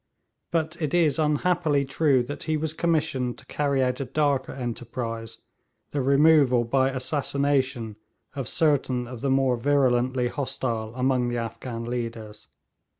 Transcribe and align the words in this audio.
But 0.49 0.77
it 0.81 0.95
is 0.95 1.19
unhappily 1.19 1.85
true 1.85 2.23
that 2.23 2.41
he 2.45 2.57
was 2.57 2.73
commissioned 2.73 3.37
to 3.37 3.45
carry 3.45 3.83
out 3.83 3.99
a 3.99 4.05
darker 4.05 4.51
enterprise, 4.51 5.37
the 5.91 6.01
removal 6.01 6.63
by 6.63 6.89
assassination 6.89 7.97
of 8.33 8.47
certain 8.47 9.05
of 9.05 9.21
the 9.21 9.29
more 9.29 9.57
virulently 9.57 10.27
hostile 10.27 10.91
among 10.95 11.27
the 11.27 11.37
Afghan 11.37 11.83
leaders. 11.85 12.47